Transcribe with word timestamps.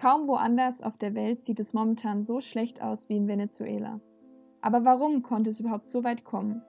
Kaum 0.00 0.28
woanders 0.28 0.80
auf 0.80 0.96
der 0.96 1.16
Welt 1.16 1.44
sieht 1.44 1.58
es 1.58 1.74
momentan 1.74 2.22
so 2.22 2.40
schlecht 2.40 2.80
aus 2.80 3.08
wie 3.08 3.16
in 3.16 3.26
Venezuela. 3.26 4.00
Aber 4.60 4.84
warum 4.84 5.24
konnte 5.24 5.50
es 5.50 5.58
überhaupt 5.58 5.88
so 5.88 6.04
weit 6.04 6.22
kommen? 6.22 6.62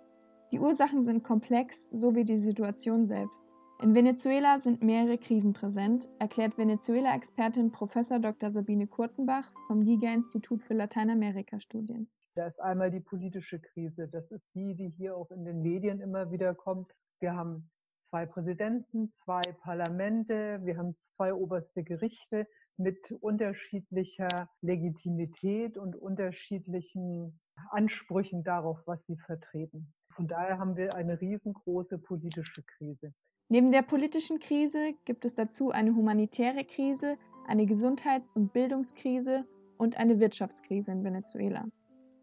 Die 0.52 0.57
Ursachen 0.57 1.04
sind 1.04 1.23
komplex, 1.23 1.88
so 1.92 2.15
wie 2.15 2.23
die 2.23 2.38
Situation 2.38 3.05
selbst. 3.05 3.46
In 3.84 3.94
Venezuela 3.94 4.60
sind 4.60 4.81
mehrere 4.81 5.20
Krisen 5.20 5.54
präsent, 5.54 6.10
erklärt 6.18 6.57
Venezuela-Expertin 6.57 7.71
Prof. 7.71 7.92
Dr. 7.94 8.49
Sabine 8.49 8.87
Kurtenbach 8.87 9.51
vom 9.67 9.83
GIGA-Institut 9.83 10.63
für 10.63 10.73
Lateinamerika-Studien. 10.73 12.09
Da 12.33 12.47
ist 12.47 12.59
einmal 12.59 12.89
die 12.89 12.99
politische 12.99 13.59
Krise. 13.59 14.07
Das 14.07 14.31
ist 14.31 14.43
die, 14.55 14.73
die 14.73 14.89
hier 14.97 15.15
auch 15.15 15.29
in 15.29 15.46
den 15.46 15.61
Medien 15.61 16.02
immer 16.02 16.31
wieder 16.31 16.55
kommt. 16.55 16.91
Wir 17.20 17.35
haben 17.35 17.70
zwei 18.09 18.26
Präsidenten, 18.26 19.12
zwei 19.13 19.41
Parlamente, 19.62 20.59
wir 20.63 20.77
haben 20.77 20.95
zwei 20.95 21.34
oberste 21.34 21.84
Gerichte 21.84 22.48
mit 22.77 23.12
unterschiedlicher 23.21 24.49
Legitimität 24.61 25.77
und 25.77 25.95
unterschiedlichen 25.95 27.39
Ansprüchen 27.71 28.43
darauf, 28.43 28.79
was 28.85 29.05
sie 29.05 29.17
vertreten. 29.17 29.93
Von 30.15 30.27
daher 30.27 30.57
haben 30.57 30.75
wir 30.75 30.95
eine 30.95 31.20
riesengroße 31.20 31.99
politische 31.99 32.63
Krise. 32.63 33.13
Neben 33.48 33.71
der 33.71 33.81
politischen 33.81 34.39
Krise 34.39 34.93
gibt 35.05 35.26
es 35.26 35.35
dazu 35.35 35.71
eine 35.71 35.95
humanitäre 35.95 36.65
Krise, 36.65 37.17
eine 37.48 37.65
Gesundheits- 37.65 38.31
und 38.31 38.53
Bildungskrise 38.53 39.45
und 39.77 39.98
eine 39.98 40.20
Wirtschaftskrise 40.20 40.91
in 40.91 41.03
Venezuela. 41.03 41.65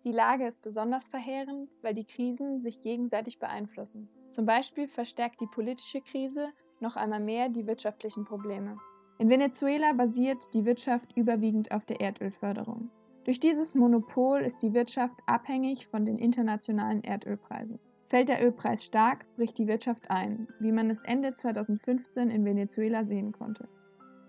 Die 0.07 0.13
Lage 0.13 0.47
ist 0.47 0.63
besonders 0.63 1.09
verheerend, 1.09 1.69
weil 1.83 1.93
die 1.93 2.05
Krisen 2.05 2.61
sich 2.61 2.81
gegenseitig 2.81 3.41
beeinflussen. 3.41 4.09
Zum 4.31 4.47
Beispiel 4.47 4.87
verstärkt 4.87 5.41
die 5.41 5.49
politische 5.49 6.01
Krise 6.01 6.51
noch 6.79 6.95
einmal 6.95 7.19
mehr 7.19 7.49
die 7.49 7.67
wirtschaftlichen 7.67 8.25
Probleme. 8.25 8.79
In 9.19 9.29
Venezuela 9.29 9.95
basiert 9.95 10.55
die 10.55 10.65
Wirtschaft 10.65 11.17
überwiegend 11.17 11.73
auf 11.73 11.85
der 11.85 12.01
Erdölförderung. 12.01 12.89
Durch 13.25 13.41
dieses 13.41 13.75
Monopol 13.75 14.43
ist 14.43 14.63
die 14.63 14.75
Wirtschaft 14.75 15.17
abhängig 15.27 15.89
von 15.89 16.07
den 16.07 16.19
internationalen 16.19 17.03
Erdölpreisen. 17.03 17.81
Fällt 18.09 18.29
der 18.29 18.47
Ölpreis 18.47 18.85
stark, 18.85 19.27
bricht 19.35 19.59
die 19.59 19.67
Wirtschaft 19.67 20.09
ein, 20.09 20.47
wie 20.61 20.71
man 20.71 20.89
es 20.89 21.03
Ende 21.03 21.35
2015 21.35 22.31
in 22.31 22.45
Venezuela 22.45 23.05
sehen 23.05 23.33
konnte. 23.33 23.67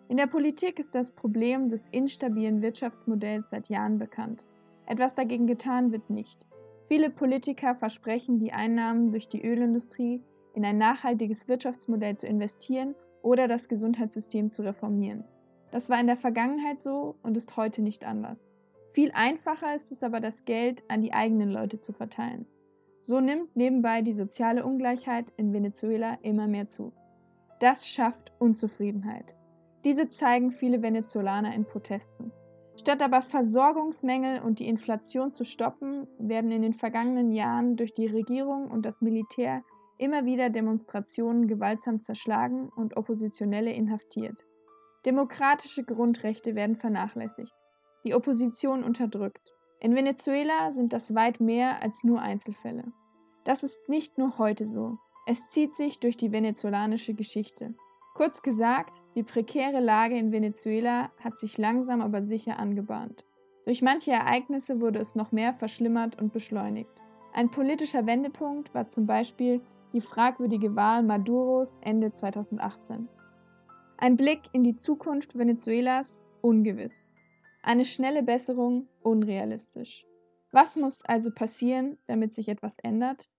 In 0.10 0.18
der 0.18 0.26
Politik 0.26 0.80
ist 0.80 0.96
das 0.96 1.12
Problem 1.12 1.70
des 1.70 1.86
instabilen 1.86 2.64
Wirtschaftsmodells 2.64 3.52
seit 3.52 3.70
Jahren 3.70 4.00
bekannt. 4.00 4.44
Etwas 4.88 5.16
dagegen 5.16 5.48
getan 5.48 5.92
wird 5.92 6.10
nicht. 6.10 6.46
Viele 6.88 7.10
Politiker 7.10 7.76
versprechen, 7.76 8.40
die 8.40 8.54
Einnahmen 8.54 9.12
durch 9.12 9.28
die 9.28 9.46
Ölindustrie 9.46 10.24
in 10.54 10.66
ein 10.66 10.78
nachhaltiges 10.78 11.48
Wirtschaftsmodell 11.48 12.18
zu 12.18 12.26
investieren 12.26 12.96
oder 13.22 13.48
das 13.48 13.68
Gesundheitssystem 13.68 14.50
zu 14.50 14.64
reformieren. 14.64 15.26
Das 15.72 15.90
war 15.90 16.00
in 16.00 16.08
der 16.08 16.16
Vergangenheit 16.16 16.82
so 16.82 17.16
und 17.22 17.36
ist 17.36 17.58
heute 17.58 17.82
nicht 17.82 18.06
anders. 18.06 18.54
Viel 18.94 19.12
einfacher 19.14 19.76
ist 19.76 19.92
es 19.92 20.02
aber, 20.02 20.22
das 20.22 20.46
Geld 20.46 20.82
an 20.88 21.02
die 21.02 21.14
eigenen 21.14 21.52
Leute 21.52 21.80
zu 21.80 21.92
verteilen. 21.92 22.48
So 23.02 23.20
nimmt 23.20 23.56
nebenbei 23.56 24.02
die 24.02 24.14
soziale 24.14 24.66
Ungleichheit 24.66 25.32
in 25.38 25.54
Venezuela 25.54 26.18
immer 26.22 26.48
mehr 26.48 26.68
zu. 26.68 26.94
Das 27.60 27.88
schafft 27.88 28.32
Unzufriedenheit. 28.40 29.36
Diese 29.84 30.08
zeigen 30.08 30.52
viele 30.52 30.82
Venezolaner 30.82 31.54
in 31.54 31.66
Protesten. 31.66 32.32
Statt 32.80 33.02
aber 33.02 33.24
Versorgungsmängel 33.24 34.42
und 34.42 34.60
die 34.60 34.68
Inflation 34.68 35.34
zu 35.34 35.44
stoppen, 35.44 36.08
werden 36.20 36.52
in 36.52 36.62
den 36.62 36.74
vergangenen 36.74 37.32
Jahren 37.32 37.76
durch 37.76 37.94
die 37.94 38.06
Regierung 38.06 38.70
und 38.70 38.86
das 38.86 39.02
Militär 39.02 39.64
immer 39.98 40.26
wieder 40.26 40.52
Demonstrationen 40.52 41.48
gewaltsam 41.48 42.02
zerschlagen 42.02 42.70
und 42.70 42.96
Oppositionelle 42.96 43.74
inhaftiert. 43.74 44.46
Demokratische 45.06 45.84
Grundrechte 45.84 46.54
werden 46.54 46.76
vernachlässigt, 46.76 47.54
die 48.06 48.14
Opposition 48.14 48.84
unterdrückt. 48.84 49.56
In 49.80 49.96
Venezuela 49.96 50.72
sind 50.72 50.94
das 50.94 51.16
weit 51.16 51.40
mehr 51.40 51.82
als 51.82 52.04
nur 52.04 52.22
Einzelfälle. 52.22 52.84
Das 53.44 53.64
ist 53.64 53.90
nicht 53.90 54.20
nur 54.20 54.38
heute 54.38 54.66
so. 54.66 54.98
Es 55.26 55.50
zieht 55.50 55.74
sich 55.74 56.00
durch 56.00 56.16
die 56.16 56.32
venezolanische 56.32 57.16
Geschichte. 57.16 57.74
Kurz 58.18 58.42
gesagt, 58.42 59.04
die 59.14 59.22
prekäre 59.22 59.80
Lage 59.80 60.18
in 60.18 60.32
Venezuela 60.32 61.12
hat 61.20 61.40
sich 61.40 61.60
langsam 61.60 62.02
aber 62.02 62.26
sicher 62.26 62.58
angebahnt. 62.58 63.24
Durch 63.66 63.84
manche 63.84 64.10
Ereignisse 64.10 64.82
wurde 64.82 64.98
es 64.98 65.14
noch 65.14 65.32
mehr 65.32 65.54
verschlimmert 65.54 66.20
und 66.20 66.34
beschleunigt. 66.34 67.04
Ein 67.34 67.52
politischer 67.52 68.08
Wendepunkt 68.08 68.74
war 68.74 68.88
zum 68.88 69.06
Beispiel 69.06 69.62
die 69.94 70.02
fragwürdige 70.02 70.76
Wahl 70.76 71.04
Maduros 71.04 71.78
Ende 71.84 72.12
2018. 72.12 73.08
Ein 74.00 74.18
Blick 74.18 74.42
in 74.52 74.64
die 74.64 74.76
Zukunft 74.76 75.38
Venezuelas 75.38 76.26
ungewiss. 76.42 77.14
Eine 77.62 77.86
schnelle 77.86 78.24
Besserung 78.24 78.88
unrealistisch. 79.04 80.08
Was 80.52 80.76
muss 80.76 81.06
also 81.06 81.30
passieren, 81.30 82.00
damit 82.08 82.34
sich 82.34 82.50
etwas 82.50 82.80
ändert? 82.80 83.30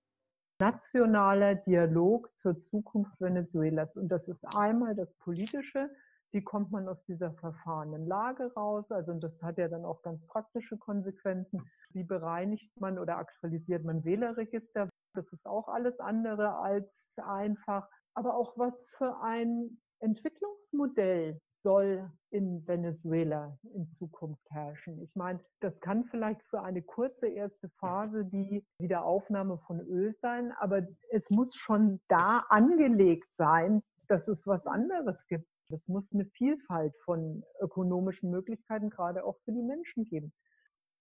Nationaler 0.61 1.55
Dialog 1.55 2.31
zur 2.43 2.61
Zukunft 2.65 3.21
Venezuelas. 3.21 3.97
Und 3.97 4.09
das 4.09 4.27
ist 4.27 4.45
einmal 4.57 4.95
das 4.95 5.13
Politische, 5.19 5.89
wie 6.33 6.43
kommt 6.43 6.71
man 6.71 6.89
aus 6.89 7.05
dieser 7.05 7.33
verfahrenen 7.33 8.07
Lage 8.07 8.53
raus? 8.55 8.91
Also 8.91 9.15
das 9.15 9.41
hat 9.41 9.57
ja 9.57 9.69
dann 9.69 9.85
auch 9.85 10.03
ganz 10.03 10.27
praktische 10.27 10.77
Konsequenzen. 10.77 11.71
Wie 11.91 12.05
bereinigt 12.05 12.71
man 12.81 12.99
oder 12.99 13.17
aktualisiert 13.17 13.85
man 13.85 14.05
Wählerregister? 14.05 14.89
Das 15.15 15.33
ist 15.33 15.47
auch 15.47 15.69
alles 15.69 15.99
andere 16.01 16.57
als 16.57 16.87
einfach. 17.17 17.89
Aber 18.15 18.35
auch 18.35 18.59
was 18.59 18.87
für 18.99 19.21
ein 19.23 19.81
Entwicklungsmodell 20.01 21.41
soll 21.51 22.11
in 22.31 22.67
Venezuela 22.67 23.59
in 23.75 23.89
Zukunft 23.99 24.49
herrschen. 24.51 25.01
Ich 25.03 25.15
meine, 25.15 25.41
das 25.61 25.79
kann 25.81 26.05
vielleicht 26.05 26.43
für 26.45 26.63
eine 26.63 26.83
kurze 26.83 27.29
erste 27.29 27.69
Phase 27.81 28.25
die 28.25 28.65
Wiederaufnahme 28.79 29.59
von 29.59 29.81
Öl 29.81 30.15
sein, 30.21 30.53
aber 30.61 30.87
es 31.11 31.31
muss 31.31 31.55
schon 31.55 32.01
da 32.09 32.43
angelegt 32.49 33.35
sein, 33.35 33.83
dass 34.09 34.29
es 34.29 34.47
was 34.47 34.67
anderes 34.67 35.27
gibt. 35.27 35.47
Es 35.71 35.89
muss 35.89 36.11
eine 36.13 36.25
Vielfalt 36.25 36.95
von 37.05 37.45
ökonomischen 37.61 38.31
Möglichkeiten 38.31 38.91
gerade 38.91 39.25
auch 39.25 39.39
für 39.45 39.53
die 39.53 39.63
Menschen 39.63 40.05
geben. 40.05 40.33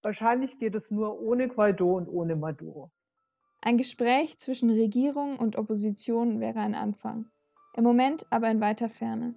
Wahrscheinlich 0.04 0.60
geht 0.60 0.76
es 0.76 0.92
nur 0.92 1.20
ohne 1.28 1.48
Guaido 1.48 1.98
und 1.98 2.08
ohne 2.08 2.36
Maduro. 2.36 2.92
Ein 3.62 3.78
Gespräch 3.78 4.38
zwischen 4.38 4.70
Regierung 4.70 5.38
und 5.38 5.58
Opposition 5.58 6.40
wäre 6.40 6.60
ein 6.60 6.76
Anfang, 6.76 7.30
im 7.76 7.84
Moment 7.84 8.26
aber 8.30 8.52
in 8.52 8.62
weiter 8.62 8.90
Ferne. 8.90 9.36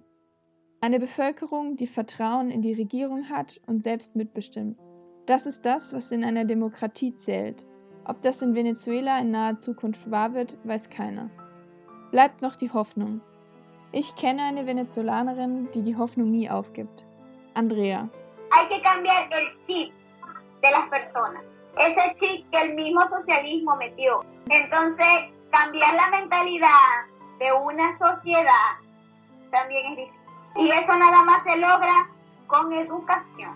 Eine 0.83 0.99
Bevölkerung, 0.99 1.75
die 1.77 1.85
Vertrauen 1.85 2.49
in 2.49 2.63
die 2.63 2.73
Regierung 2.73 3.29
hat 3.29 3.61
und 3.67 3.83
selbst 3.83 4.15
mitbestimmt. 4.15 4.79
Das 5.27 5.45
ist 5.45 5.63
das, 5.63 5.93
was 5.93 6.11
in 6.11 6.23
einer 6.23 6.43
Demokratie 6.43 7.13
zählt. 7.13 7.63
Ob 8.03 8.23
das 8.23 8.41
in 8.41 8.55
Venezuela 8.55 9.19
in 9.19 9.29
naher 9.29 9.57
Zukunft 9.57 10.09
wahr 10.09 10.33
wird, 10.33 10.57
weiß 10.63 10.89
keiner. 10.89 11.29
Bleibt 12.09 12.41
noch 12.41 12.55
die 12.55 12.71
Hoffnung. 12.71 13.21
Ich 13.91 14.15
kenne 14.15 14.41
eine 14.41 14.65
Venezolanerin, 14.65 15.69
die 15.69 15.83
die 15.83 15.95
Hoffnung 15.95 16.31
nie 16.31 16.49
aufgibt. 16.49 17.05
Andrea. 17.53 18.09
Hay 18.49 18.67
que 18.67 18.81
cambiar 18.81 19.29
el 19.29 19.49
chip 19.67 19.93
de 20.63 20.71
las 20.71 20.89
personas. 20.89 21.43
Ese 21.77 22.15
chip 22.15 22.49
que 22.49 22.59
el 22.59 22.73
mismo 22.73 23.01
socialismo 23.01 23.75
metió. 23.75 24.25
Entonces, 24.49 25.29
cambiar 25.51 25.93
la 25.93 26.09
mentalidad 26.19 27.05
de 27.37 27.53
una 27.53 27.95
sociedad 27.99 28.81
también 29.51 29.91
es 29.91 29.97
difícil. 29.97 30.20
Y 30.57 30.69
eso 30.69 30.97
nada 30.97 31.23
más 31.23 31.43
se 31.47 31.57
logra 31.59 32.09
con 32.47 32.71
educación. 32.71 33.55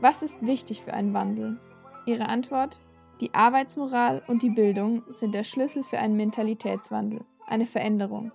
Was 0.00 0.22
ist 0.22 0.44
wichtig 0.46 0.82
für 0.82 0.94
einen 0.94 1.12
Wandel? 1.12 1.60
Ihre 2.06 2.28
Antwort? 2.28 2.78
Die 3.20 3.34
Arbeitsmoral 3.34 4.22
und 4.28 4.42
die 4.42 4.48
Bildung 4.48 5.02
sind 5.10 5.34
der 5.34 5.44
Schlüssel 5.44 5.82
für 5.82 5.98
einen 5.98 6.16
Mentalitätswandel, 6.16 7.22
eine 7.46 7.66
Veränderung. 7.66 8.32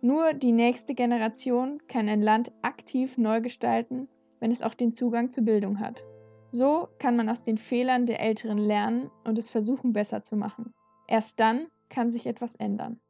Nur 0.00 0.34
die 0.34 0.50
nächste 0.50 0.94
Generation 0.94 1.80
kann 1.86 2.08
ein 2.08 2.22
Land 2.22 2.50
aktiv 2.62 3.18
neu 3.18 3.40
gestalten, 3.40 4.08
wenn 4.40 4.50
es 4.50 4.62
auch 4.62 4.74
den 4.74 4.92
Zugang 4.92 5.30
zur 5.30 5.44
Bildung 5.44 5.78
hat. 5.78 6.02
So 6.50 6.88
kann 6.98 7.16
man 7.16 7.28
aus 7.28 7.44
den 7.44 7.58
Fehlern 7.58 8.06
der 8.06 8.20
Älteren 8.20 8.58
lernen 8.58 9.10
und 9.24 9.38
es 9.38 9.48
versuchen 9.48 9.92
besser 9.92 10.22
zu 10.22 10.36
machen. 10.36 10.74
Erst 11.06 11.38
dann 11.38 11.68
kann 11.88 12.10
sich 12.10 12.26
etwas 12.26 12.56
ändern. 12.56 13.00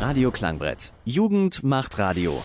Radio 0.00 0.30
Klangbrett. 0.30 0.92
Jugend 1.04 1.64
macht 1.64 1.98
Radio. 1.98 2.40